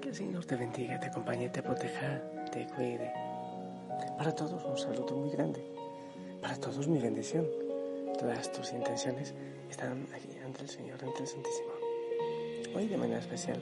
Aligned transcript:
Que 0.00 0.08
el 0.08 0.14
Señor 0.14 0.44
te 0.44 0.56
bendiga, 0.56 1.00
te 1.00 1.06
acompañe, 1.06 1.48
te 1.48 1.62
proteja, 1.62 2.20
te 2.52 2.66
cuide. 2.66 3.12
Para 4.18 4.32
todos 4.34 4.62
un 4.64 4.76
saludo 4.76 5.16
muy 5.16 5.30
grande. 5.30 5.64
Para 6.40 6.56
todos 6.56 6.86
mi 6.86 6.98
bendición. 7.00 7.46
Todas 8.18 8.52
tus 8.52 8.72
intenciones 8.72 9.34
están 9.70 10.06
aquí 10.14 10.38
ante 10.44 10.62
el 10.62 10.68
Señor, 10.68 11.02
ante 11.02 11.22
el 11.22 11.26
Santísimo. 11.26 11.70
Hoy 12.76 12.88
de 12.88 12.96
manera 12.96 13.20
especial 13.20 13.60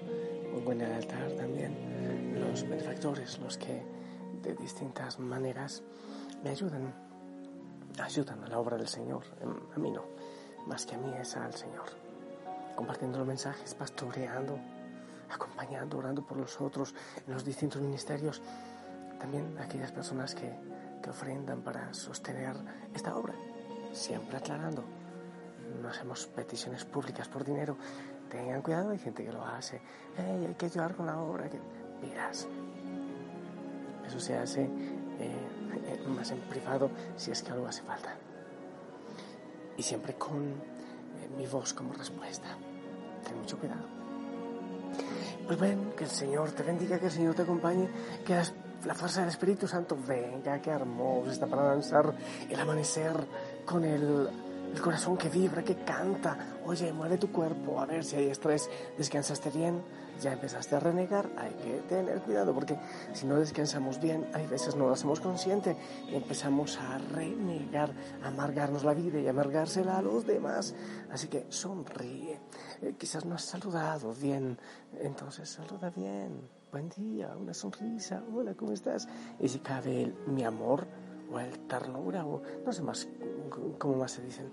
pongo 0.52 0.72
en 0.72 0.80
el 0.82 0.92
altar 0.92 1.30
también 1.32 1.74
los 2.40 2.68
benefactores, 2.68 3.38
los 3.38 3.56
que 3.56 3.82
de 4.42 4.54
distintas 4.54 5.18
maneras 5.18 5.82
me 6.42 6.50
ayudan, 6.50 6.92
ayudan 7.98 8.42
a 8.44 8.48
la 8.48 8.58
obra 8.58 8.76
del 8.76 8.88
Señor. 8.88 9.22
A 9.74 9.78
mí 9.78 9.90
no 9.90 10.02
más 10.66 10.86
que 10.86 10.94
a 10.94 10.98
mí 10.98 11.12
es 11.20 11.36
al 11.36 11.54
Señor. 11.54 12.01
Compartiendo 12.76 13.18
los 13.18 13.26
mensajes, 13.26 13.74
pastoreando, 13.74 14.58
acompañando, 15.30 15.98
orando 15.98 16.24
por 16.24 16.36
los 16.36 16.60
otros 16.60 16.94
en 17.26 17.34
los 17.34 17.44
distintos 17.44 17.80
ministerios. 17.80 18.42
También 19.18 19.56
aquellas 19.58 19.92
personas 19.92 20.34
que, 20.34 20.52
que 21.02 21.10
ofrendan 21.10 21.62
para 21.62 21.92
sostener 21.94 22.56
esta 22.94 23.16
obra. 23.16 23.34
Siempre 23.92 24.36
aclarando. 24.36 24.84
No 25.80 25.88
hacemos 25.88 26.26
peticiones 26.26 26.84
públicas 26.84 27.28
por 27.28 27.44
dinero. 27.44 27.76
Tengan 28.30 28.62
cuidado, 28.62 28.90
hay 28.90 28.98
gente 28.98 29.24
que 29.24 29.32
lo 29.32 29.44
hace. 29.44 29.80
hay 30.18 30.54
que 30.54 30.66
ayudar 30.66 30.94
con 30.94 31.06
la 31.06 31.18
obra. 31.18 31.48
Miras. 32.00 32.48
Eso 34.06 34.18
se 34.18 34.36
hace 34.36 34.68
eh, 35.18 36.04
más 36.08 36.30
en 36.30 36.40
privado 36.40 36.90
si 37.16 37.30
es 37.30 37.42
que 37.42 37.52
algo 37.52 37.66
hace 37.66 37.82
falta 37.82 38.16
y 39.76 39.82
siempre 39.82 40.14
con 40.14 40.42
eh, 40.42 40.71
mi 41.36 41.46
voz 41.46 41.72
como 41.72 41.92
respuesta. 41.92 42.56
Ten 43.24 43.38
mucho 43.38 43.58
cuidado. 43.58 43.86
Pues 45.46 45.58
ven, 45.58 45.92
que 45.96 46.04
el 46.04 46.10
Señor 46.10 46.52
te 46.52 46.62
bendiga, 46.62 46.98
que 46.98 47.06
el 47.06 47.12
Señor 47.12 47.34
te 47.34 47.42
acompañe, 47.42 47.88
que 48.24 48.40
la 48.84 48.94
fuerza 48.94 49.20
del 49.20 49.30
Espíritu 49.30 49.66
Santo 49.66 49.96
venga, 50.06 50.60
que 50.60 50.70
hermoso 50.70 51.30
está 51.30 51.46
para 51.46 51.62
danzar 51.64 52.14
el 52.48 52.60
amanecer 52.60 53.12
con 53.64 53.84
el, 53.84 54.28
el 54.72 54.80
corazón 54.80 55.16
que 55.16 55.28
vibra, 55.28 55.62
que 55.62 55.76
canta. 55.84 56.58
Oye, 56.66 56.92
mueve 56.92 57.18
tu 57.18 57.30
cuerpo, 57.30 57.80
a 57.80 57.86
ver 57.86 58.04
si 58.04 58.16
hay 58.16 58.28
estrés, 58.28 58.68
descansaste 58.96 59.50
bien 59.50 59.82
ya 60.20 60.32
empezaste 60.32 60.76
a 60.76 60.80
renegar, 60.80 61.30
hay 61.36 61.52
que 61.54 61.80
tener 61.88 62.20
cuidado 62.20 62.54
porque 62.54 62.78
si 63.12 63.26
no 63.26 63.36
descansamos 63.36 64.00
bien, 64.00 64.26
hay 64.32 64.46
veces 64.46 64.76
no 64.76 64.86
lo 64.86 64.92
hacemos 64.92 65.20
consciente 65.20 65.76
y 66.08 66.14
empezamos 66.14 66.78
a 66.78 66.98
renegar, 66.98 67.92
a 68.22 68.28
amargarnos 68.28 68.84
la 68.84 68.94
vida 68.94 69.18
y 69.20 69.28
amargársela 69.28 69.98
a 69.98 70.02
los 70.02 70.26
demás. 70.26 70.74
Así 71.10 71.28
que 71.28 71.46
sonríe. 71.48 72.40
Eh, 72.80 72.94
quizás 72.98 73.24
no 73.24 73.34
has 73.34 73.44
saludado 73.44 74.14
bien, 74.14 74.58
entonces 75.00 75.48
saluda 75.48 75.90
bien. 75.90 76.48
Buen 76.70 76.88
día, 76.88 77.36
una 77.36 77.52
sonrisa, 77.52 78.22
hola, 78.32 78.54
¿cómo 78.54 78.72
estás? 78.72 79.06
Y 79.38 79.48
si 79.48 79.58
cabe 79.58 80.04
el 80.04 80.14
mi 80.26 80.44
amor 80.44 80.86
o 81.32 81.38
el 81.40 81.58
ternura 81.60 82.24
o 82.26 82.42
no 82.64 82.72
sé 82.72 82.82
más 82.82 83.08
cómo 83.78 83.96
más 83.96 84.12
se 84.12 84.22
dicen, 84.22 84.50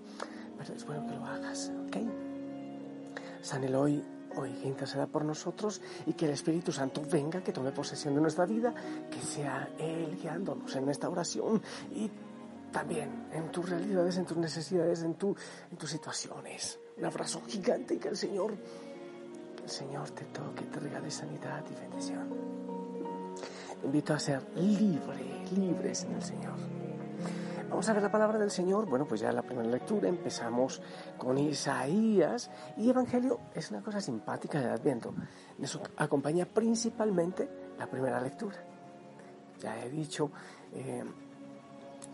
pero 0.58 0.74
es 0.74 0.84
bueno 0.84 1.06
que 1.06 1.14
lo 1.14 1.24
hagas, 1.24 1.72
¿ok? 1.86 1.96
San 3.42 3.64
Eloy 3.64 4.02
hoy 4.36 4.52
que 4.52 4.68
interceda 4.68 5.06
por 5.06 5.24
nosotros 5.24 5.80
y 6.06 6.12
que 6.12 6.26
el 6.26 6.32
Espíritu 6.32 6.72
Santo 6.72 7.02
venga, 7.10 7.42
que 7.42 7.52
tome 7.52 7.72
posesión 7.72 8.14
de 8.14 8.20
nuestra 8.20 8.46
vida, 8.46 8.74
que 9.10 9.20
sea 9.20 9.70
Él 9.78 10.18
guiándonos 10.20 10.74
en 10.76 10.88
esta 10.88 11.08
oración 11.08 11.60
y 11.90 12.10
también 12.70 13.28
en 13.32 13.50
tus 13.50 13.68
realidades, 13.68 14.16
en 14.18 14.26
tus 14.26 14.36
necesidades, 14.36 15.02
en, 15.02 15.14
tu, 15.14 15.34
en 15.70 15.76
tus 15.76 15.90
situaciones. 15.90 16.78
Un 16.96 17.04
abrazo 17.04 17.42
gigante 17.46 17.94
y 17.94 17.98
que 17.98 18.08
el 18.08 18.16
Señor, 18.16 18.54
el 19.62 19.70
Señor 19.70 20.10
te 20.10 20.24
toque, 20.26 20.64
te 20.64 20.78
regale 20.78 21.10
sanidad 21.10 21.64
y 21.70 21.74
bendición. 21.74 22.39
Invito 23.84 24.14
a 24.14 24.18
ser 24.18 24.42
libre, 24.56 25.44
libres 25.56 26.04
en 26.04 26.14
el 26.14 26.22
Señor. 26.22 26.54
Vamos 27.70 27.88
a 27.88 27.92
ver 27.92 28.02
la 28.02 28.10
palabra 28.10 28.38
del 28.38 28.50
Señor. 28.50 28.86
Bueno, 28.86 29.06
pues 29.06 29.20
ya 29.20 29.32
la 29.32 29.42
primera 29.42 29.68
lectura 29.68 30.08
empezamos 30.08 30.82
con 31.16 31.38
Isaías 31.38 32.50
y 32.76 32.90
Evangelio 32.90 33.38
es 33.54 33.70
una 33.70 33.80
cosa 33.80 34.00
simpática 34.00 34.60
de 34.60 34.70
Adviento. 34.70 35.14
Eso 35.58 35.80
acompaña 35.96 36.46
principalmente 36.46 37.48
la 37.78 37.86
primera 37.86 38.20
lectura. 38.20 38.56
Ya 39.60 39.82
he 39.84 39.88
dicho, 39.88 40.32
eh, 40.74 41.04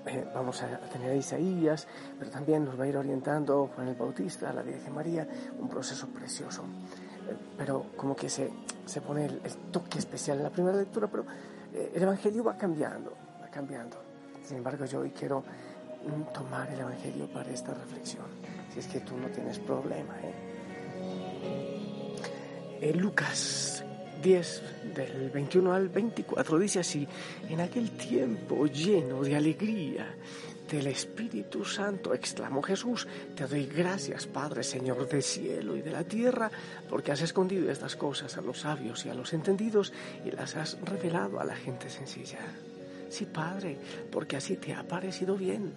eh, 0.07 0.31
vamos 0.35 0.63
a 0.63 0.79
tener 0.91 1.13
a 1.13 1.15
Isaías, 1.15 1.89
pero 2.19 2.31
también 2.31 2.65
nos 2.65 2.79
va 2.79 2.85
a 2.85 2.89
ir 2.89 2.97
orientando 2.97 3.71
Juan 3.75 3.89
el 3.89 3.95
Bautista, 3.95 4.53
la 4.53 4.63
Virgen 4.63 4.95
María, 4.95 5.27
un 5.59 5.69
proceso 5.69 6.07
precioso. 6.09 6.63
Eh, 7.29 7.37
pero 7.57 7.87
como 7.97 8.15
que 8.15 8.29
se, 8.29 8.53
se 8.85 9.01
pone 9.01 9.25
el, 9.25 9.41
el, 9.43 9.57
toque 9.73 9.99
especial 9.99 10.37
en 10.37 10.45
la 10.45 10.51
primera 10.51 10.77
lectura, 10.77 11.09
pero 11.09 11.25
el 11.95 12.03
Evangelio 12.03 12.45
va 12.45 12.57
cambiando, 12.57 13.13
va 13.43 13.49
cambiando. 13.49 13.97
Sin 14.45 14.59
embargo, 14.59 14.85
yo 14.85 15.01
hoy 15.01 15.11
quiero 15.11 15.41
mm, 15.41 16.33
tomar 16.33 16.71
el 16.71 16.81
Evangelio 16.81 17.27
para 17.27 17.51
esta 17.51 17.75
reflexión, 17.75 18.27
si 18.73 18.81
es 18.81 18.87
que 18.87 19.01
tú 19.01 19.17
no 19.17 19.29
tienes 19.29 19.59
problema. 19.59 20.15
¿eh? 20.23 20.35
Eh, 22.81 22.95
Lucas 22.95 23.85
10, 24.23 24.63
del 24.95 25.31
21 25.31 25.73
al 25.73 25.89
24, 25.89 26.59
dice 26.59 26.81
así, 26.81 27.07
en 27.49 27.61
aquel 27.61 27.91
tiempo 27.93 28.67
lleno 28.67 29.23
de 29.23 29.37
alegría 29.37 30.15
del 30.71 30.89
Espíritu 30.89 31.65
Santo, 31.65 32.13
exclamó 32.13 32.63
Jesús, 32.63 33.07
te 33.35 33.47
doy 33.47 33.67
gracias, 33.67 34.27
Padre, 34.27 34.63
Señor 34.63 35.09
del 35.09 35.23
cielo 35.23 35.77
y 35.77 35.83
de 35.83 35.91
la 35.91 36.05
tierra, 36.05 36.51
porque 36.89 37.13
has 37.13 37.23
escondido 37.23 37.71
estas 37.71 37.97
cosas 37.97 38.37
a 38.37 38.41
los 38.41 38.61
sabios 38.61 39.07
y 39.07 39.11
a 39.11 39.15
los 39.15 39.33
entendidos 39.33 39.93
y 40.25 40.31
las 40.31 40.57
has 40.57 40.79
revelado 40.83 41.41
a 41.41 41.45
la 41.45 41.57
gente 41.57 41.89
sencilla. 41.89 42.39
Sí, 43.09 43.27
Padre, 43.27 43.79
porque 44.11 44.37
así 44.37 44.57
te 44.57 44.75
ha 44.75 44.83
parecido 44.87 45.37
bien. 45.37 45.73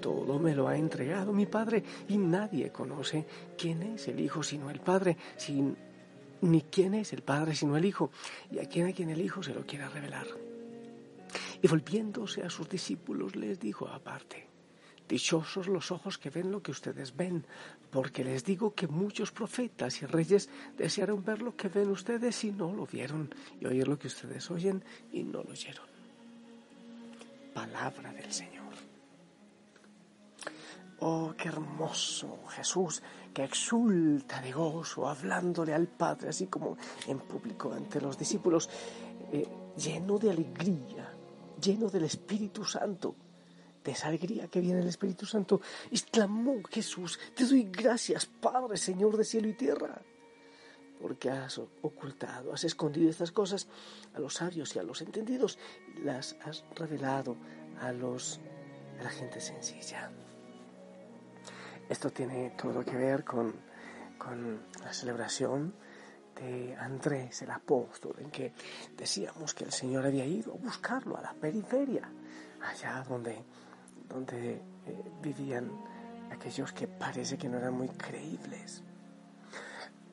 Todo 0.00 0.38
me 0.38 0.54
lo 0.54 0.68
ha 0.68 0.76
entregado 0.76 1.32
mi 1.32 1.46
Padre 1.46 1.82
y 2.08 2.16
nadie 2.16 2.70
conoce 2.70 3.26
quién 3.56 3.82
es 3.82 4.06
el 4.06 4.20
Hijo 4.20 4.44
sino 4.44 4.70
el 4.70 4.78
Padre, 4.78 5.16
sin, 5.36 5.76
ni 6.42 6.62
quién 6.62 6.94
es 6.94 7.12
el 7.12 7.22
Padre 7.22 7.56
sino 7.56 7.76
el 7.76 7.84
Hijo, 7.84 8.10
y 8.50 8.60
a 8.60 8.68
quien 8.68 8.86
a 8.86 8.92
quien 8.92 9.10
el 9.10 9.20
Hijo 9.20 9.42
se 9.42 9.54
lo 9.54 9.66
quiera 9.66 9.88
revelar. 9.88 10.47
Y 11.62 11.68
volviéndose 11.68 12.42
a 12.42 12.50
sus 12.50 12.68
discípulos 12.68 13.36
les 13.36 13.58
dijo 13.58 13.88
aparte, 13.88 14.46
Dichosos 15.08 15.68
los 15.68 15.90
ojos 15.90 16.18
que 16.18 16.28
ven 16.28 16.50
lo 16.52 16.62
que 16.62 16.70
ustedes 16.70 17.16
ven, 17.16 17.46
porque 17.90 18.22
les 18.24 18.44
digo 18.44 18.74
que 18.74 18.86
muchos 18.86 19.32
profetas 19.32 20.02
y 20.02 20.06
reyes 20.06 20.50
desearon 20.76 21.24
ver 21.24 21.40
lo 21.40 21.56
que 21.56 21.68
ven 21.68 21.88
ustedes 21.88 22.44
y 22.44 22.52
no 22.52 22.74
lo 22.74 22.84
vieron, 22.86 23.34
y 23.58 23.64
oír 23.64 23.88
lo 23.88 23.98
que 23.98 24.08
ustedes 24.08 24.50
oyen 24.50 24.84
y 25.10 25.24
no 25.24 25.42
lo 25.42 25.52
oyeron 25.52 25.98
palabra 27.58 28.12
del 28.12 28.32
Señor. 28.32 28.72
Oh, 31.00 31.34
qué 31.36 31.48
hermoso 31.48 32.46
Jesús 32.48 33.02
que 33.34 33.42
exulta 33.42 34.40
de 34.40 34.52
gozo 34.52 35.08
hablándole 35.08 35.74
al 35.74 35.88
Padre, 35.88 36.28
así 36.28 36.46
como 36.46 36.76
en 37.08 37.18
público 37.18 37.72
ante 37.72 38.00
los 38.00 38.16
discípulos, 38.16 38.70
eh, 39.32 39.44
lleno 39.76 40.18
de 40.18 40.30
alegría, 40.30 41.12
lleno 41.60 41.88
del 41.88 42.04
Espíritu 42.04 42.64
Santo. 42.64 43.14
de 43.84 43.92
esa 43.92 44.08
alegría 44.08 44.48
que 44.48 44.60
viene 44.60 44.80
del 44.80 44.88
Espíritu 44.88 45.24
Santo. 45.24 45.60
Exclamó 45.90 46.60
Jesús, 46.68 47.18
te 47.34 47.46
doy 47.46 47.68
gracias, 47.70 48.26
Padre, 48.26 48.76
Señor 48.76 49.16
de 49.16 49.24
cielo 49.24 49.48
y 49.48 49.54
tierra, 49.54 50.02
porque 51.00 51.30
has 51.30 51.58
ocultado, 51.58 52.52
has 52.52 52.64
escondido 52.64 53.08
estas 53.08 53.32
cosas 53.32 53.66
a 54.14 54.18
los 54.20 54.34
sabios 54.34 54.74
y 54.74 54.78
a 54.78 54.82
los 54.82 55.00
entendidos, 55.00 55.58
y 55.96 56.00
las 56.00 56.36
has 56.44 56.64
revelado 56.74 57.36
a, 57.80 57.92
los, 57.92 58.40
a 59.00 59.04
la 59.04 59.10
gente 59.10 59.40
sencilla. 59.40 60.10
Esto 61.88 62.10
tiene 62.10 62.50
todo 62.60 62.84
que 62.84 62.96
ver 62.96 63.24
con, 63.24 63.54
con 64.18 64.60
la 64.82 64.92
celebración 64.92 65.72
de 66.40 66.76
Andrés, 66.76 67.42
el 67.42 67.50
apóstol, 67.50 68.16
en 68.18 68.30
que 68.30 68.52
decíamos 68.96 69.54
que 69.54 69.64
el 69.64 69.72
Señor 69.72 70.06
había 70.06 70.24
ido 70.24 70.54
a 70.54 70.56
buscarlo 70.56 71.16
a 71.16 71.22
la 71.22 71.32
periferia, 71.32 72.08
allá 72.62 73.04
donde, 73.08 73.42
donde 74.08 74.54
eh, 74.54 74.60
vivían 75.20 75.70
aquellos 76.30 76.72
que 76.72 76.86
parece 76.86 77.36
que 77.36 77.48
no 77.48 77.58
eran 77.58 77.74
muy 77.74 77.88
creíbles. 77.88 78.82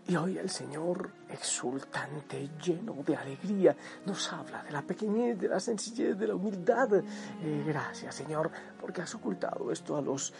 Y 0.07 0.15
hoy 0.15 0.37
el 0.37 0.51
Señor, 0.51 1.09
exultante, 1.29 2.49
lleno 2.63 2.93
de 3.03 3.15
alegría, 3.15 3.75
nos 4.05 4.31
habla 4.31 4.61
de 4.61 4.71
la 4.71 4.83
pequeñez, 4.83 5.39
de 5.39 5.47
la 5.47 5.59
sencillez, 5.59 6.15
de 6.15 6.27
la 6.27 6.35
humildad. 6.35 6.93
Eh, 6.93 7.63
gracias, 7.65 8.13
Señor, 8.13 8.51
porque 8.79 9.01
has 9.01 9.15
ocultado 9.15 9.71
esto 9.71 9.97
a 9.97 10.01
los, 10.01 10.31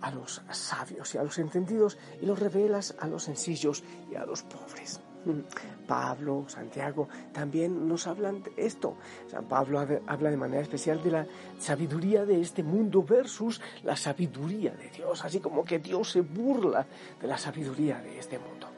a 0.00 0.10
los 0.10 0.40
sabios 0.50 1.14
y 1.14 1.18
a 1.18 1.24
los 1.24 1.38
entendidos 1.38 1.98
y 2.22 2.26
lo 2.26 2.34
revelas 2.34 2.94
a 3.00 3.06
los 3.06 3.24
sencillos 3.24 3.84
y 4.10 4.14
a 4.14 4.24
los 4.24 4.42
pobres. 4.44 5.00
Pablo, 5.86 6.44
Santiago, 6.48 7.08
también 7.32 7.88
nos 7.88 8.06
hablan 8.06 8.42
de 8.42 8.52
esto. 8.56 8.96
San 9.26 9.46
Pablo 9.46 9.80
habla 10.06 10.30
de 10.30 10.36
manera 10.36 10.62
especial 10.62 11.02
de 11.02 11.10
la 11.10 11.26
sabiduría 11.58 12.24
de 12.24 12.40
este 12.40 12.62
mundo 12.62 13.02
versus 13.02 13.60
la 13.82 13.96
sabiduría 13.96 14.72
de 14.72 14.88
Dios, 14.90 15.24
así 15.24 15.40
como 15.40 15.64
que 15.64 15.78
Dios 15.78 16.10
se 16.10 16.20
burla 16.20 16.86
de 17.20 17.26
la 17.26 17.38
sabiduría 17.38 18.00
de 18.00 18.18
este 18.18 18.38
mundo. 18.38 18.68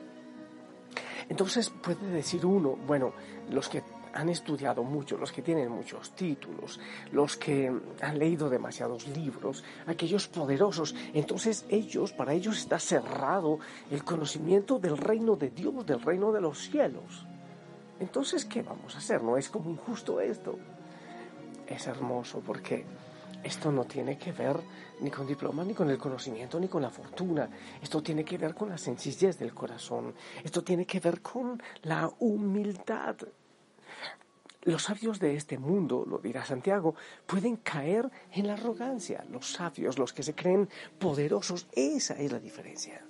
Entonces 1.29 1.71
puede 1.71 2.07
decir 2.09 2.45
uno, 2.45 2.77
bueno, 2.87 3.13
los 3.51 3.69
que 3.69 3.83
han 4.15 4.29
estudiado 4.29 4.83
mucho, 4.85 5.19
los 5.19 5.33
que 5.33 5.43
tienen 5.43 5.71
muchos 5.71 6.13
títulos, 6.13 6.81
los 7.13 7.37
que 7.37 7.73
han 8.01 8.19
leído 8.19 8.49
demasiados 8.49 9.07
libros, 9.09 9.65
aquellos 9.87 10.29
poderosos, 10.29 10.95
entonces 11.13 11.67
ellos, 11.69 12.13
para 12.13 12.33
ellos 12.33 12.57
está 12.59 12.79
cerrado 12.79 13.59
el 13.91 14.05
conocimiento 14.05 14.79
del 14.79 14.97
reino 14.97 15.37
de 15.37 15.51
Dios, 15.51 15.85
del 15.85 16.01
reino 16.01 16.33
de 16.33 16.41
los 16.41 16.59
cielos. 16.59 17.27
Entonces, 18.01 18.45
¿qué 18.45 18.63
vamos 18.63 18.95
a 18.95 18.99
hacer? 18.99 19.23
¿No 19.23 19.37
es 19.37 19.49
como 19.49 19.71
injusto 19.71 20.21
esto? 20.21 20.59
Es 21.67 21.87
hermoso 21.87 22.41
porque 22.45 22.85
esto 23.43 23.71
no 23.71 23.85
tiene 23.85 24.17
que 24.17 24.33
ver 24.33 24.57
ni 25.01 25.11
con 25.11 25.27
diploma, 25.27 25.65
ni 25.65 25.75
con 25.75 25.91
el 25.91 25.99
conocimiento, 25.99 26.59
ni 26.59 26.69
con 26.69 26.83
la 26.83 26.91
fortuna. 26.91 27.49
Esto 27.83 28.03
tiene 28.03 28.25
que 28.25 28.39
ver 28.39 28.55
con 28.55 28.69
la 28.69 28.79
sencillez 28.79 29.39
del 29.39 29.53
corazón. 29.53 30.15
Esto 30.43 30.63
tiene 30.63 30.87
que 30.87 31.01
ver 31.01 31.21
con 31.21 31.63
la 31.83 32.11
humildad. 32.21 33.17
Los 34.65 34.85
sabios 34.85 35.21
de 35.21 35.37
este 35.37 35.59
mundo, 35.59 36.05
lo 36.09 36.19
dirá 36.19 36.45
Santiago, 36.45 36.95
pueden 37.27 37.57
caer 37.57 38.11
en 38.33 38.47
la 38.47 38.55
arrogancia. 38.55 39.25
Los 39.31 39.53
sabios, 39.53 39.99
los 39.99 40.13
que 40.13 40.23
se 40.23 40.35
creen 40.35 40.69
poderosos, 40.99 41.67
esa 41.73 42.15
es 42.15 42.33
la 42.33 42.41
diferencia. 42.41 43.05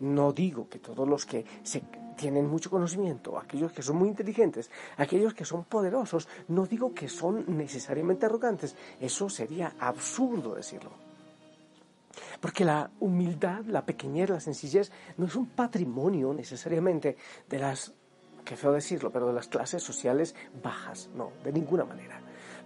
No 0.00 0.32
digo 0.32 0.68
que 0.68 0.78
todos 0.78 1.08
los 1.08 1.24
que 1.24 1.44
tienen 2.16 2.46
mucho 2.46 2.70
conocimiento, 2.70 3.38
aquellos 3.38 3.72
que 3.72 3.82
son 3.82 3.96
muy 3.96 4.08
inteligentes, 4.08 4.70
aquellos 4.98 5.32
que 5.32 5.44
son 5.44 5.64
poderosos, 5.64 6.28
no 6.48 6.66
digo 6.66 6.92
que 6.92 7.08
son 7.08 7.44
necesariamente 7.56 8.26
arrogantes. 8.26 8.76
Eso 9.00 9.30
sería 9.30 9.74
absurdo 9.78 10.54
decirlo. 10.54 10.90
Porque 12.40 12.64
la 12.64 12.90
humildad, 13.00 13.64
la 13.66 13.86
pequeñez, 13.86 14.30
la 14.30 14.40
sencillez 14.40 14.90
no 15.16 15.26
es 15.26 15.36
un 15.36 15.46
patrimonio 15.46 16.34
necesariamente 16.34 17.16
de 17.48 17.58
las 17.58 17.94
qué 18.44 18.56
feo 18.56 18.72
decirlo, 18.72 19.10
pero 19.10 19.26
de 19.26 19.32
las 19.32 19.48
clases 19.48 19.82
sociales 19.82 20.34
bajas, 20.62 21.10
no, 21.14 21.32
de 21.44 21.52
ninguna 21.52 21.84
manera. 21.84 22.20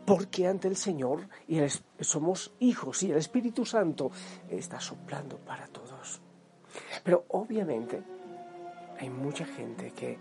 Porque 0.04 0.46
ante 0.46 0.68
el 0.68 0.76
Señor 0.76 1.28
y 1.48 1.60
somos 2.00 2.52
hijos 2.60 3.02
y 3.02 3.10
el 3.10 3.16
Espíritu 3.18 3.64
Santo 3.64 4.10
está 4.48 4.78
soplando 4.80 5.38
para 5.38 5.66
todos. 5.68 6.20
Pero 7.02 7.24
obviamente 7.28 8.02
hay 8.98 9.08
mucha 9.10 9.44
gente 9.44 9.92
que 9.92 10.18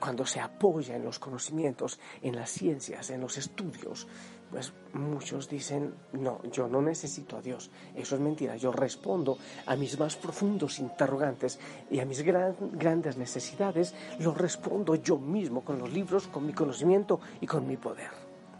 cuando 0.00 0.26
se 0.26 0.40
apoya 0.40 0.96
en 0.96 1.04
los 1.04 1.18
conocimientos, 1.18 1.98
en 2.22 2.36
las 2.36 2.50
ciencias, 2.50 3.10
en 3.10 3.20
los 3.20 3.38
estudios, 3.38 4.06
pues 4.50 4.72
muchos 4.92 5.48
dicen, 5.48 5.94
no, 6.12 6.40
yo 6.50 6.68
no 6.68 6.80
necesito 6.80 7.36
a 7.36 7.42
Dios. 7.42 7.70
Eso 7.94 8.14
es 8.14 8.20
mentira. 8.20 8.56
Yo 8.56 8.70
respondo 8.70 9.38
a 9.66 9.76
mis 9.76 9.98
más 9.98 10.16
profundos 10.16 10.78
interrogantes 10.78 11.58
y 11.90 11.98
a 11.98 12.04
mis 12.04 12.22
grandes 12.22 13.16
necesidades, 13.16 13.94
los 14.20 14.36
respondo 14.36 14.94
yo 14.94 15.18
mismo 15.18 15.64
con 15.64 15.78
los 15.78 15.92
libros, 15.92 16.28
con 16.28 16.46
mi 16.46 16.52
conocimiento 16.52 17.20
y 17.40 17.46
con 17.46 17.66
mi 17.66 17.76
poder. 17.76 18.10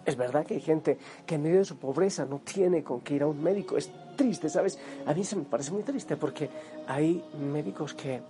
Es 0.04 0.16
verdad 0.16 0.46
que 0.46 0.54
hay 0.54 0.60
gente 0.60 0.98
que 1.26 1.34
en 1.34 1.42
medio 1.42 1.58
de 1.58 1.64
su 1.64 1.78
pobreza 1.78 2.24
no 2.24 2.38
tiene 2.38 2.84
con 2.84 3.00
qué 3.00 3.14
ir 3.14 3.22
a 3.22 3.26
un 3.26 3.42
médico. 3.42 3.76
Es 3.76 3.90
triste, 4.16 4.48
¿sabes? 4.48 4.78
A 5.04 5.12
mí 5.12 5.24
se 5.24 5.36
me 5.36 5.44
parece 5.44 5.72
muy 5.72 5.82
triste 5.82 6.16
porque 6.16 6.48
hay 6.86 7.24
médicos 7.40 7.92
que, 7.94 8.22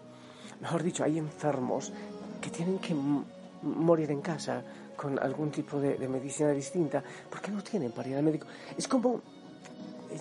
mejor 0.60 0.82
dicho, 0.82 1.04
hay 1.04 1.18
enfermos 1.18 1.92
que 2.40 2.50
tienen 2.50 2.78
que 2.78 2.94
morir 3.62 4.10
en 4.10 4.20
casa 4.20 4.62
con 4.96 5.18
algún 5.18 5.50
tipo 5.50 5.78
de, 5.78 6.08
medicina 6.08 6.50
distinta, 6.50 7.02
porque 7.30 7.50
no 7.50 7.62
tienen 7.62 7.92
para 7.92 8.08
ir 8.08 8.16
al 8.16 8.22
médico. 8.22 8.46
Es 8.76 8.88
como, 8.88 9.20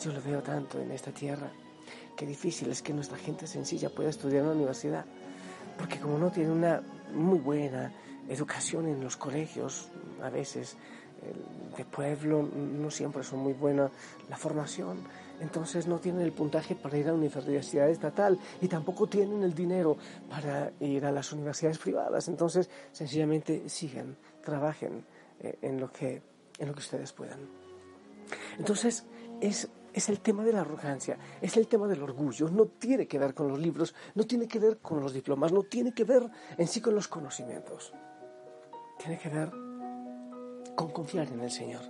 yo 0.01 0.11
lo 0.11 0.21
veo 0.21 0.41
tanto 0.41 0.79
en 0.79 0.91
esta 0.91 1.11
tierra, 1.11 1.49
qué 2.15 2.25
difícil 2.25 2.69
es 2.69 2.81
que 2.81 2.93
nuestra 2.93 3.17
gente 3.17 3.47
sencilla 3.47 3.89
pueda 3.89 4.09
estudiar 4.09 4.41
en 4.41 4.49
la 4.49 4.55
universidad, 4.55 5.05
porque 5.77 5.99
como 5.99 6.17
no 6.17 6.31
tiene 6.31 6.51
una 6.51 6.81
muy 7.13 7.39
buena 7.39 7.93
educación 8.27 8.87
en 8.87 9.01
los 9.01 9.17
colegios, 9.17 9.89
a 10.21 10.29
veces 10.29 10.77
de 11.77 11.85
pueblo 11.85 12.43
no 12.43 12.91
siempre 12.91 13.23
son 13.23 13.39
muy 13.39 13.53
buena 13.53 13.89
la 14.29 14.37
formación, 14.37 14.97
entonces 15.39 15.87
no 15.87 15.99
tienen 15.99 16.21
el 16.21 16.31
puntaje 16.31 16.75
para 16.75 16.97
ir 16.97 17.05
a 17.05 17.11
la 17.11 17.17
universidad 17.17 17.89
estatal 17.89 18.39
y 18.61 18.67
tampoco 18.67 19.07
tienen 19.07 19.43
el 19.43 19.53
dinero 19.53 19.97
para 20.29 20.71
ir 20.79 21.05
a 21.05 21.11
las 21.11 21.31
universidades 21.33 21.77
privadas. 21.77 22.27
Entonces, 22.27 22.69
sencillamente 22.91 23.67
siguen, 23.69 24.17
trabajen 24.43 25.05
eh, 25.39 25.57
en, 25.61 25.79
lo 25.79 25.91
que, 25.91 26.21
en 26.59 26.67
lo 26.67 26.73
que 26.73 26.79
ustedes 26.79 27.11
puedan. 27.11 27.39
Entonces, 28.57 29.05
es, 29.41 29.69
es 29.93 30.09
el 30.09 30.19
tema 30.19 30.43
de 30.43 30.53
la 30.53 30.61
arrogancia, 30.61 31.17
es 31.41 31.57
el 31.57 31.67
tema 31.67 31.87
del 31.87 32.01
orgullo, 32.01 32.49
no 32.49 32.65
tiene 32.65 33.07
que 33.07 33.19
ver 33.19 33.33
con 33.33 33.47
los 33.47 33.59
libros, 33.59 33.93
no 34.15 34.25
tiene 34.25 34.47
que 34.47 34.59
ver 34.59 34.77
con 34.77 35.01
los 35.01 35.13
diplomas, 35.13 35.51
no 35.51 35.63
tiene 35.63 35.93
que 35.93 36.03
ver 36.03 36.29
en 36.57 36.67
sí 36.67 36.81
con 36.81 36.95
los 36.95 37.07
conocimientos. 37.07 37.93
Tiene 38.97 39.19
que 39.19 39.29
ver 39.29 39.51
con 40.75 40.91
confiar 40.91 41.27
en 41.27 41.41
el 41.41 41.51
Señor, 41.51 41.81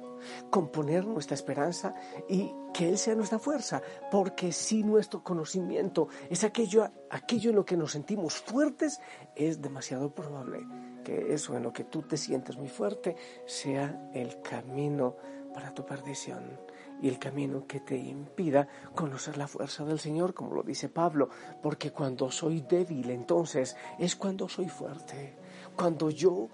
con 0.50 0.70
poner 0.70 1.06
nuestra 1.06 1.36
esperanza 1.36 1.96
y 2.28 2.54
que 2.74 2.90
Él 2.90 2.98
sea 2.98 3.16
nuestra 3.16 3.40
fuerza, 3.40 3.82
porque 4.12 4.52
si 4.52 4.84
nuestro 4.84 5.24
conocimiento 5.24 6.08
es 6.30 6.44
aquello, 6.44 6.90
aquello 7.10 7.50
en 7.50 7.56
lo 7.56 7.66
que 7.66 7.78
nos 7.78 7.92
sentimos 7.92 8.36
fuertes, 8.36 9.00
es 9.36 9.62
demasiado 9.62 10.14
probable 10.14 10.66
que 11.04 11.34
eso 11.34 11.56
en 11.56 11.64
lo 11.64 11.72
que 11.72 11.84
tú 11.84 12.02
te 12.02 12.18
sientes 12.18 12.58
muy 12.58 12.70
fuerte 12.70 13.16
sea 13.46 14.10
el 14.14 14.42
camino 14.42 15.16
para 15.54 15.74
tu 15.74 15.86
perdición 15.86 16.60
y 17.02 17.10
el 17.10 17.20
camino 17.20 17.66
que 17.68 17.80
te 17.80 17.98
impida 17.98 18.68
conocer 18.94 19.38
la 19.38 19.48
fuerza 19.48 19.84
del 19.86 20.00
Señor, 20.00 20.34
como 20.34 20.54
lo 20.54 20.64
dice 20.64 20.90
Pablo, 20.90 21.30
porque 21.62 21.92
cuando 21.92 22.32
soy 22.32 22.62
débil 22.62 23.10
entonces 23.10 23.76
es 24.00 24.16
cuando 24.16 24.48
soy 24.48 24.70
fuerte. 24.70 25.38
Cuando 25.76 26.10
yo, 26.10 26.50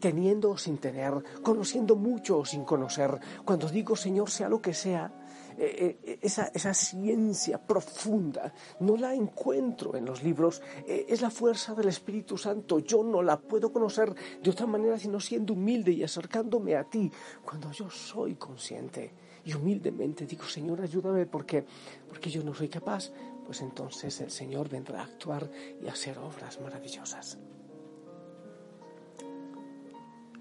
teniendo 0.00 0.50
o 0.50 0.56
sin 0.56 0.78
tener, 0.78 1.12
conociendo 1.42 1.96
mucho 1.96 2.38
o 2.38 2.44
sin 2.44 2.64
conocer, 2.64 3.18
cuando 3.44 3.68
digo 3.68 3.96
Señor 3.96 4.30
sea 4.30 4.48
lo 4.48 4.62
que 4.62 4.74
sea, 4.74 5.12
eh, 5.58 5.98
eh, 6.02 6.18
esa, 6.22 6.50
esa, 6.54 6.72
ciencia 6.72 7.58
profunda 7.58 8.54
no 8.80 8.96
la 8.96 9.14
encuentro 9.14 9.94
en 9.96 10.06
los 10.06 10.22
libros, 10.22 10.62
eh, 10.86 11.04
es 11.08 11.20
la 11.20 11.30
fuerza 11.30 11.74
del 11.74 11.88
Espíritu 11.88 12.38
Santo, 12.38 12.78
yo 12.78 13.04
no 13.04 13.22
la 13.22 13.38
puedo 13.38 13.70
conocer 13.70 14.14
de 14.42 14.50
otra 14.50 14.66
manera 14.66 14.98
sino 14.98 15.20
siendo 15.20 15.52
humilde 15.52 15.92
y 15.92 16.02
acercándome 16.02 16.74
a 16.74 16.84
ti, 16.84 17.10
cuando 17.44 17.70
yo 17.70 17.90
soy 17.90 18.36
consciente 18.36 19.12
y 19.44 19.54
humildemente 19.54 20.26
digo 20.26 20.44
Señor 20.44 20.80
ayúdame 20.80 21.26
porque, 21.26 21.64
porque 22.08 22.30
yo 22.30 22.42
no 22.42 22.54
soy 22.54 22.68
capaz, 22.68 23.10
pues 23.44 23.60
entonces 23.60 24.20
el 24.20 24.30
Señor 24.30 24.68
vendrá 24.68 25.00
a 25.00 25.04
actuar 25.04 25.50
y 25.82 25.88
a 25.88 25.92
hacer 25.92 26.18
obras 26.18 26.60
maravillosas. 26.60 27.38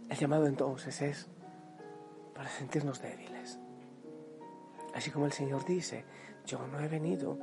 El 0.09 0.17
llamado 0.17 0.45
entonces 0.45 1.01
es 1.01 1.27
para 2.35 2.49
sentirnos 2.49 3.01
débiles. 3.01 3.59
Así 4.93 5.09
como 5.09 5.25
el 5.25 5.31
Señor 5.31 5.65
dice, 5.65 6.03
yo 6.45 6.67
no 6.67 6.79
he 6.79 6.87
venido 6.87 7.39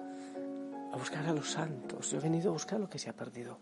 a 0.92 0.96
buscar 0.96 1.26
a 1.26 1.32
los 1.32 1.50
santos, 1.50 2.10
yo 2.10 2.18
he 2.18 2.20
venido 2.20 2.50
a 2.50 2.52
buscar 2.52 2.78
lo 2.78 2.88
que 2.88 2.98
se 2.98 3.08
ha 3.08 3.14
perdido. 3.14 3.58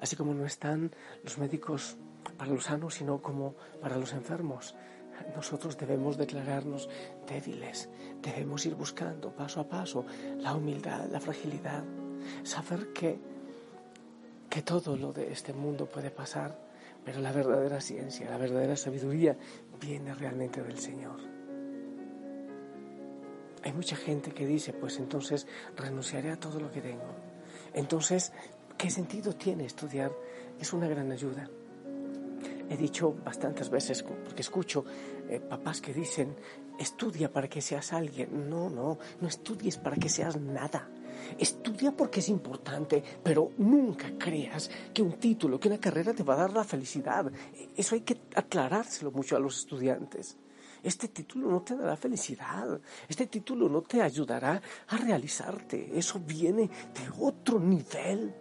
Así 0.00 0.16
como 0.16 0.34
no 0.34 0.46
están 0.46 0.90
los 1.22 1.38
médicos 1.38 1.96
para 2.36 2.50
los 2.50 2.64
sanos, 2.64 2.94
sino 2.94 3.20
como 3.20 3.54
para 3.80 3.96
los 3.96 4.12
enfermos. 4.12 4.74
Nosotros 5.34 5.76
debemos 5.76 6.16
declararnos 6.16 6.88
débiles, 7.26 7.88
debemos 8.22 8.64
ir 8.66 8.74
buscando 8.74 9.30
paso 9.30 9.60
a 9.60 9.68
paso 9.68 10.04
la 10.38 10.54
humildad, 10.54 11.08
la 11.10 11.20
fragilidad, 11.20 11.84
saber 12.42 12.92
que, 12.92 13.18
que 14.48 14.62
todo 14.62 14.96
lo 14.96 15.12
de 15.12 15.32
este 15.32 15.52
mundo 15.52 15.86
puede 15.86 16.10
pasar, 16.10 16.58
pero 17.04 17.20
la 17.20 17.32
verdadera 17.32 17.80
ciencia, 17.80 18.30
la 18.30 18.38
verdadera 18.38 18.76
sabiduría 18.76 19.36
viene 19.80 20.14
realmente 20.14 20.62
del 20.62 20.78
Señor. 20.78 21.20
Hay 23.62 23.72
mucha 23.72 23.96
gente 23.96 24.30
que 24.30 24.46
dice, 24.46 24.72
pues 24.72 24.98
entonces 24.98 25.46
renunciaré 25.76 26.30
a 26.30 26.38
todo 26.38 26.60
lo 26.60 26.70
que 26.70 26.80
tengo. 26.80 27.16
Entonces, 27.74 28.32
¿qué 28.78 28.90
sentido 28.90 29.32
tiene 29.32 29.64
estudiar? 29.64 30.12
Es 30.60 30.72
una 30.72 30.86
gran 30.86 31.10
ayuda. 31.10 31.50
He 32.68 32.76
dicho 32.76 33.12
bastantes 33.24 33.70
veces, 33.70 34.02
porque 34.02 34.42
escucho 34.42 34.84
eh, 35.28 35.40
papás 35.40 35.80
que 35.80 35.92
dicen, 35.92 36.34
estudia 36.78 37.32
para 37.32 37.48
que 37.48 37.60
seas 37.60 37.92
alguien. 37.92 38.48
No, 38.50 38.68
no, 38.68 38.98
no 39.20 39.28
estudies 39.28 39.76
para 39.76 39.96
que 39.96 40.08
seas 40.08 40.36
nada. 40.40 40.88
Estudia 41.38 41.92
porque 41.92 42.20
es 42.20 42.28
importante, 42.28 43.02
pero 43.22 43.52
nunca 43.58 44.12
creas 44.18 44.70
que 44.92 45.02
un 45.02 45.12
título, 45.14 45.58
que 45.58 45.68
una 45.68 45.78
carrera 45.78 46.12
te 46.12 46.22
va 46.22 46.34
a 46.34 46.38
dar 46.38 46.52
la 46.52 46.64
felicidad. 46.64 47.30
Eso 47.76 47.94
hay 47.94 48.02
que 48.02 48.20
aclarárselo 48.34 49.10
mucho 49.10 49.36
a 49.36 49.40
los 49.40 49.58
estudiantes. 49.58 50.36
Este 50.82 51.08
título 51.08 51.50
no 51.50 51.62
te 51.62 51.74
dará 51.76 51.96
felicidad. 51.96 52.80
Este 53.08 53.26
título 53.26 53.68
no 53.68 53.82
te 53.82 54.02
ayudará 54.02 54.60
a 54.88 54.96
realizarte. 54.96 55.90
Eso 55.98 56.20
viene 56.20 56.62
de 56.62 57.10
otro 57.18 57.58
nivel 57.58 58.34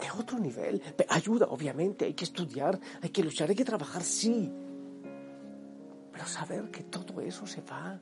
de 0.00 0.10
otro 0.18 0.38
nivel. 0.38 0.82
Ayuda, 1.08 1.46
obviamente, 1.46 2.04
hay 2.04 2.14
que 2.14 2.24
estudiar, 2.24 2.78
hay 3.02 3.10
que 3.10 3.22
luchar, 3.22 3.48
hay 3.50 3.56
que 3.56 3.64
trabajar, 3.64 4.02
sí. 4.02 4.50
Pero 6.12 6.26
saber 6.26 6.70
que 6.70 6.84
todo 6.84 7.20
eso 7.20 7.46
se 7.46 7.60
va, 7.62 8.00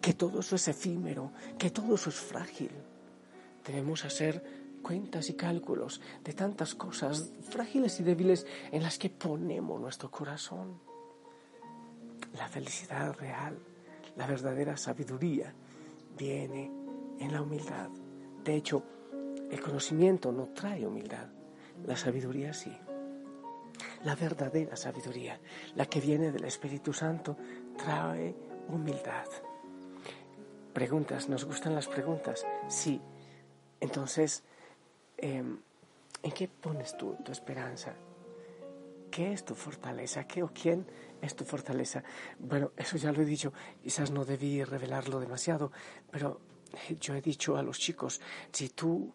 que 0.00 0.14
todo 0.14 0.40
eso 0.40 0.56
es 0.56 0.68
efímero, 0.68 1.32
que 1.58 1.70
todo 1.70 1.94
eso 1.94 2.10
es 2.10 2.16
frágil. 2.16 2.70
Debemos 3.64 4.04
hacer 4.04 4.42
cuentas 4.82 5.28
y 5.28 5.34
cálculos 5.34 6.00
de 6.24 6.32
tantas 6.32 6.74
cosas 6.74 7.32
frágiles 7.50 7.98
y 8.00 8.04
débiles 8.04 8.46
en 8.72 8.82
las 8.82 8.98
que 8.98 9.10
ponemos 9.10 9.80
nuestro 9.80 10.10
corazón. 10.10 10.80
La 12.36 12.48
felicidad 12.48 13.14
real, 13.14 13.58
la 14.16 14.26
verdadera 14.26 14.76
sabiduría, 14.76 15.52
viene 16.16 16.70
en 17.18 17.32
la 17.32 17.42
humildad. 17.42 17.90
De 18.44 18.54
hecho, 18.54 18.82
el 19.50 19.60
conocimiento 19.60 20.30
no 20.32 20.48
trae 20.48 20.86
humildad, 20.86 21.28
la 21.86 21.96
sabiduría 21.96 22.52
sí. 22.52 22.76
La 24.04 24.14
verdadera 24.14 24.76
sabiduría, 24.76 25.40
la 25.74 25.86
que 25.86 26.00
viene 26.00 26.30
del 26.30 26.44
Espíritu 26.44 26.92
Santo, 26.92 27.36
trae 27.76 28.34
humildad. 28.68 29.26
Preguntas, 30.72 31.28
¿nos 31.28 31.44
gustan 31.44 31.74
las 31.74 31.88
preguntas? 31.88 32.46
Sí. 32.68 33.00
Entonces, 33.80 34.44
em, 35.16 35.58
¿en 36.22 36.32
qué 36.32 36.48
pones 36.48 36.96
tú 36.96 37.16
tu 37.24 37.32
esperanza? 37.32 37.94
¿Qué 39.10 39.32
es 39.32 39.44
tu 39.44 39.54
fortaleza? 39.54 40.26
¿Qué 40.26 40.42
o 40.42 40.52
quién 40.52 40.86
es 41.20 41.34
tu 41.34 41.44
fortaleza? 41.44 42.04
Bueno, 42.38 42.72
eso 42.76 42.96
ya 42.96 43.10
lo 43.10 43.22
he 43.22 43.24
dicho, 43.24 43.52
quizás 43.82 44.10
no 44.10 44.24
debí 44.24 44.62
revelarlo 44.62 45.18
demasiado, 45.18 45.72
pero 46.10 46.40
yo 47.00 47.14
he 47.14 47.22
dicho 47.22 47.56
a 47.56 47.62
los 47.62 47.78
chicos, 47.78 48.20
si 48.52 48.68
tú 48.68 49.12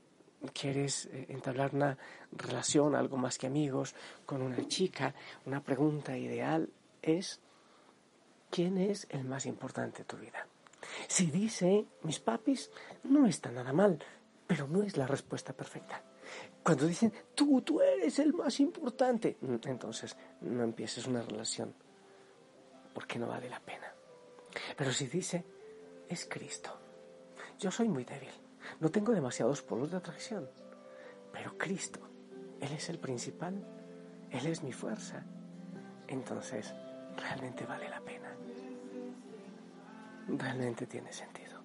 quieres 0.52 1.06
eh, 1.06 1.28
entablar 1.30 1.74
una 1.74 1.98
relación, 2.32 2.96
algo 2.96 3.18
más 3.18 3.38
que 3.38 3.48
amigos, 3.48 3.96
con 4.26 4.42
una 4.42 4.68
chica, 4.68 5.14
una 5.46 5.64
pregunta 5.64 6.18
ideal 6.18 6.70
es, 7.02 7.40
¿quién 8.50 8.78
es 8.78 9.08
el 9.10 9.26
más 9.26 9.46
importante 9.46 10.00
de 10.00 10.06
tu 10.06 10.18
vida? 10.18 10.48
Si 11.08 11.28
dice 11.28 11.86
mis 12.04 12.20
papis, 12.20 12.72
no 13.04 13.26
está 13.26 13.52
nada 13.52 13.74
mal, 13.74 14.04
pero 14.48 14.68
no 14.68 14.84
es 14.84 14.98
la 14.98 15.08
respuesta 15.08 15.54
perfecta. 15.54 16.04
Cuando 16.64 16.86
dicen, 16.86 17.14
tú, 17.36 17.62
tú 17.62 17.82
eres 17.82 18.20
el 18.20 18.34
más 18.34 18.60
importante, 18.60 19.38
mm, 19.42 19.56
entonces 19.66 20.16
no 20.42 20.64
empieces 20.64 21.06
una 21.08 21.22
relación, 21.22 21.74
porque 22.94 23.20
no 23.20 23.28
vale 23.28 23.50
la 23.50 23.60
pena. 23.60 23.94
Pero 24.78 24.92
si 24.92 25.08
dice, 25.08 25.44
es 26.08 26.26
Cristo, 26.26 26.80
yo 27.60 27.72
soy 27.72 27.90
muy 27.90 28.06
débil, 28.06 28.32
no 28.80 28.90
tengo 28.90 29.12
demasiados 29.14 29.62
polos 29.62 29.92
de 29.92 29.98
atracción, 29.98 30.50
pero 31.32 31.58
Cristo, 31.58 32.00
Él 32.60 32.72
es 32.72 32.90
el 32.90 33.00
principal, 33.00 33.56
Él 34.30 34.46
es 34.46 34.64
mi 34.64 34.72
fuerza. 34.72 35.24
Entonces, 36.08 36.74
realmente 37.18 37.66
vale 37.66 37.90
la 37.90 38.02
pena. 38.02 38.30
Realmente 40.28 40.86
tiene 40.86 41.12
sentido. 41.12 41.62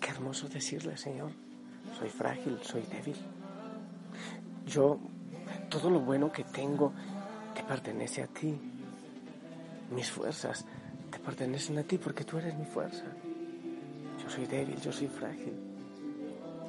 Qué 0.00 0.10
hermoso 0.10 0.48
decirle, 0.48 0.96
Señor, 0.96 1.30
soy 1.98 2.08
frágil, 2.08 2.58
soy 2.62 2.82
débil. 2.82 3.16
Yo, 4.66 4.98
todo 5.68 5.90
lo 5.90 6.00
bueno 6.00 6.32
que 6.32 6.44
tengo 6.44 6.92
te 7.54 7.62
pertenece 7.62 8.22
a 8.22 8.26
ti. 8.26 8.58
Mis 9.90 10.10
fuerzas 10.10 10.64
te 11.10 11.18
pertenecen 11.18 11.78
a 11.78 11.82
ti 11.84 11.98
porque 11.98 12.24
tú 12.24 12.38
eres 12.38 12.56
mi 12.56 12.64
fuerza. 12.64 13.04
Yo 14.24 14.30
soy 14.30 14.46
débil, 14.46 14.80
yo 14.80 14.90
soy 14.90 15.08
frágil. 15.08 15.52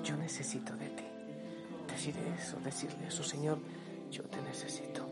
Yo 0.03 0.17
necesito 0.17 0.75
de 0.75 0.89
ti. 0.89 1.03
Decir 1.88 2.15
eso, 2.38 2.59
decirle 2.59 3.07
eso, 3.07 3.24
Señor, 3.24 3.57
yo 4.12 4.24
te 4.24 4.41
necesito. 4.41 5.07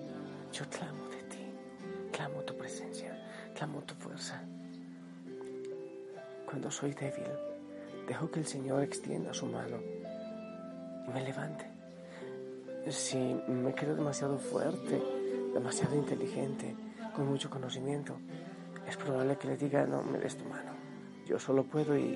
Yo 0.51 0.65
clamo 0.69 1.07
de 1.07 1.23
ti. 1.23 1.45
Clamo 2.11 2.41
tu 2.41 2.55
presencia, 2.57 3.17
clamo 3.55 3.81
tu 3.83 3.95
fuerza. 3.95 4.43
Cuando 6.45 6.69
soy 6.69 6.93
débil, 6.93 7.31
dejo 8.07 8.29
que 8.29 8.41
el 8.41 8.45
Señor 8.45 8.83
extienda 8.83 9.33
su 9.33 9.45
mano 9.45 9.77
y 11.07 11.11
me 11.11 11.23
levante. 11.23 11.65
Si 12.89 13.17
me 13.17 13.73
quedo 13.73 13.95
demasiado 13.95 14.37
fuerte, 14.37 15.01
demasiado 15.53 15.95
inteligente, 15.95 16.75
con 17.15 17.27
mucho 17.27 17.49
conocimiento, 17.49 18.17
es 18.87 18.97
probable 18.97 19.37
que 19.37 19.47
le 19.47 19.57
diga, 19.57 19.85
no, 19.85 20.03
me 20.03 20.19
des 20.19 20.35
tu 20.35 20.43
mano. 20.45 20.72
Yo 21.33 21.39
solo 21.39 21.63
puedo 21.63 21.97
y 21.97 22.15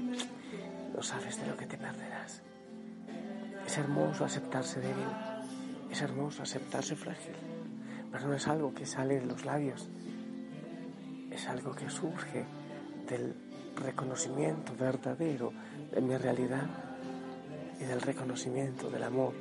no 0.95 1.01
sabes 1.01 1.41
de 1.41 1.47
lo 1.47 1.57
que 1.57 1.65
te 1.65 1.75
perderás. 1.75 2.43
Es 3.65 3.75
hermoso 3.79 4.24
aceptarse 4.24 4.79
débil, 4.79 5.07
es 5.89 6.03
hermoso 6.03 6.43
aceptarse 6.43 6.95
frágil, 6.95 7.33
pero 8.12 8.27
no 8.27 8.36
es 8.36 8.47
algo 8.47 8.75
que 8.75 8.86
sale 8.86 9.19
de 9.19 9.25
los 9.25 9.43
labios, 9.43 9.89
es 11.31 11.47
algo 11.47 11.74
que 11.74 11.89
surge 11.89 12.45
del 13.09 13.33
reconocimiento 13.75 14.75
verdadero 14.77 15.51
de 15.91 16.00
mi 16.00 16.15
realidad 16.15 16.67
y 17.81 17.86
del 17.86 18.01
reconocimiento 18.01 18.91
del 18.91 19.01
amor, 19.01 19.33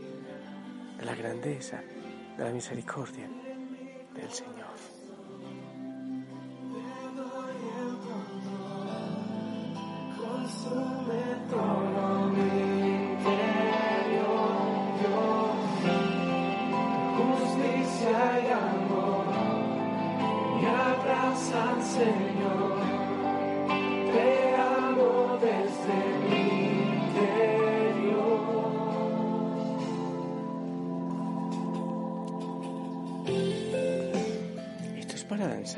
de 0.99 1.05
la 1.05 1.15
grandeza, 1.15 1.83
de 2.39 2.45
la 2.45 2.51
misericordia 2.51 3.29
del 4.15 4.31
Señor. 4.31 4.66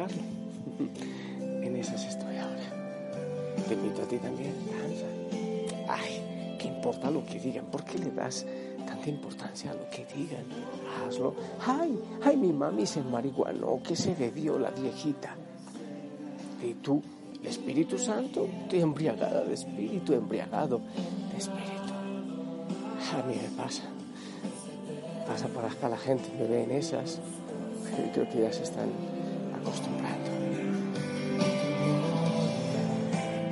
en 1.41 1.77
esas 1.77 2.05
estoy 2.05 2.37
ahora. 2.37 3.65
Te 3.67 3.75
invito 3.75 4.03
a 4.03 4.07
ti 4.07 4.19
también. 4.19 4.53
Ay, 5.89 6.57
¿qué 6.59 6.69
importa 6.69 7.11
lo 7.11 7.25
que 7.25 7.39
digan? 7.39 7.67
¿Por 7.67 7.85
qué 7.85 7.99
le 7.99 8.11
das 8.11 8.47
tanta 8.87 9.09
importancia 9.09 9.71
a 9.71 9.75
lo 9.75 9.89
que 9.91 10.07
digan? 10.15 10.45
Hazlo. 11.07 11.35
Ay, 11.67 11.99
ay, 12.23 12.37
mi 12.37 12.53
mami 12.53 12.87
se 12.87 13.03
marihuanó, 13.03 13.81
que 13.83 13.97
se 13.97 14.15
bebió 14.15 14.59
la 14.59 14.71
viejita 14.71 15.37
y 16.63 16.75
tú, 16.75 17.03
el 17.41 17.47
Espíritu 17.47 17.99
Santo, 17.99 18.49
te 18.69 18.81
embriagada 18.81 19.45
de 19.45 19.55
espíritu, 19.55 20.13
embriagado 20.13 20.81
de 21.33 21.39
espíritu. 21.39 21.93
A 23.15 23.27
mí 23.27 23.35
me 23.41 23.57
pasa. 23.57 23.85
Pasa 25.27 25.47
por 25.49 25.65
acá 25.65 25.89
la 25.89 25.97
gente, 25.97 26.29
me 26.39 26.47
ve 26.47 26.65
en 26.65 26.73
esas. 26.73 27.21
Creo 28.13 28.29
que 28.29 28.43
ya 28.43 28.53
se 28.53 28.65
están 28.65 28.89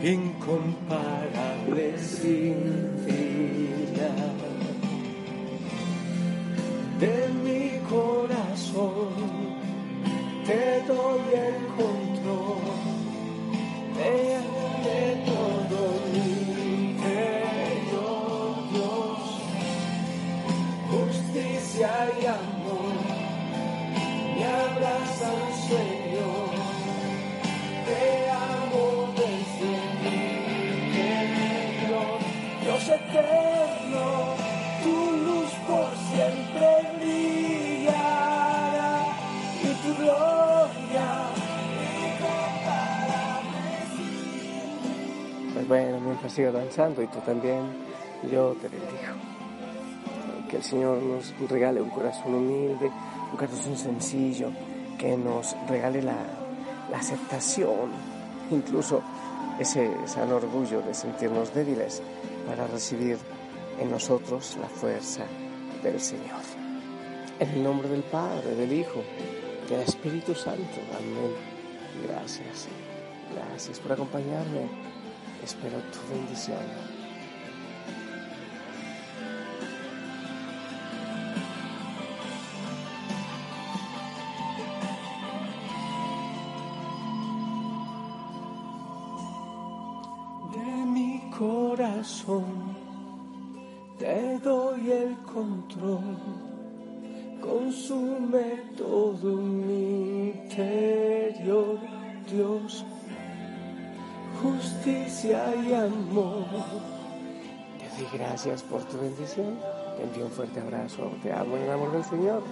Incomparable 0.06 1.98
sin 1.98 2.86
de 7.00 7.28
mi 7.44 7.78
corazón 7.90 9.10
te 10.46 10.82
doy 10.86 11.20
el 11.34 11.56
control 11.76 12.05
tu 39.62 40.02
gloria 40.02 41.26
Pues 45.56 45.68
bueno, 45.68 46.00
mientras 46.00 46.32
sigo 46.32 46.52
danzando 46.52 47.02
y 47.02 47.06
tú 47.06 47.18
también, 47.20 47.62
yo 48.30 48.54
te 48.60 48.68
bendigo. 48.68 49.14
Que 50.50 50.58
el 50.58 50.62
Señor 50.62 50.98
nos 51.02 51.32
regale 51.48 51.80
un 51.80 51.88
corazón 51.88 52.34
humilde, 52.34 52.90
un 53.32 53.38
corazón 53.38 53.74
sencillo, 53.74 54.50
que 54.98 55.16
nos 55.16 55.56
regale 55.66 56.02
la, 56.02 56.18
la 56.90 56.98
aceptación, 56.98 57.90
incluso 58.50 59.02
ese 59.58 59.90
sano 60.04 60.36
orgullo 60.36 60.82
de 60.82 60.92
sentirnos 60.92 61.54
débiles 61.54 62.02
para 62.46 62.66
recibir 62.66 63.16
en 63.80 63.90
nosotros 63.90 64.58
la 64.60 64.68
fuerza 64.68 65.24
del 65.82 65.98
Señor. 65.98 66.42
En 67.40 67.48
el 67.48 67.64
nombre 67.64 67.88
del 67.88 68.02
Padre, 68.02 68.54
del 68.54 68.74
Hijo, 68.74 69.02
del 69.68 69.80
Espíritu 69.80 70.34
Santo. 70.34 70.80
Amén. 70.96 71.32
Gracias. 72.06 72.68
Gracias 73.34 73.80
por 73.80 73.92
acompañarme. 73.92 74.68
Espero 75.42 75.78
tu 75.92 76.14
bendición. 76.14 76.95
Doy 107.96 108.06
gracias 108.18 108.62
por 108.62 108.82
tu 108.84 108.98
bendición. 108.98 109.58
Te 109.96 110.02
envío 110.02 110.26
un 110.26 110.30
fuerte 110.30 110.60
abrazo. 110.60 111.10
Te 111.22 111.32
amo 111.32 111.56
en 111.56 111.62
el 111.62 111.70
amor 111.70 111.92
del 111.92 112.04
Señor. 112.04 112.42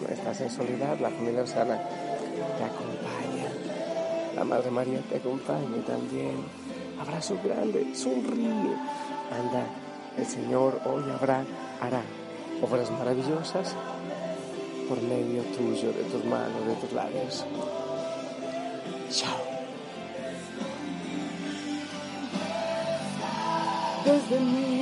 No 0.00 0.08
estás 0.08 0.40
en 0.40 0.50
soledad. 0.50 0.98
La 1.00 1.10
familia 1.10 1.42
Osana 1.42 1.78
te 1.78 2.64
acompaña. 2.64 3.48
La 4.34 4.44
Madre 4.44 4.70
María 4.70 5.00
te 5.08 5.16
acompaña 5.16 5.84
también. 5.86 6.44
Abrazo 7.00 7.38
grande. 7.44 7.94
Sonríe. 7.94 8.76
Anda. 9.30 9.66
El 10.16 10.26
Señor 10.26 10.80
hoy 10.84 11.02
habrá, 11.10 11.44
hará 11.80 12.02
obras 12.62 12.88
maravillosas 12.92 13.74
por 14.88 15.02
medio 15.02 15.42
tuyo, 15.56 15.92
de 15.92 16.04
tus 16.04 16.24
manos, 16.24 16.66
de 16.66 16.74
tus 16.74 16.92
labios. 16.92 17.44
Chao. 19.10 19.54
Desde 24.04 24.38
mi 24.38 24.73